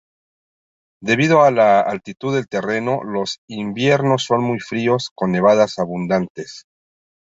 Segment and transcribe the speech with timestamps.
[1.03, 6.65] Debido a la altitud del terreno, los inviernos son muy fríos con nevadas abundantes.